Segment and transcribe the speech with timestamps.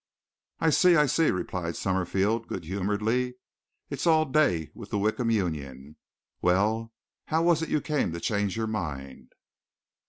[0.59, 0.95] "I see!
[0.95, 3.35] I see!" replied Summerfield good humoredly.
[3.91, 5.95] "It's all day with the Wickham Union.
[6.41, 6.91] Well,
[7.25, 9.33] how was it you came to change your mind?"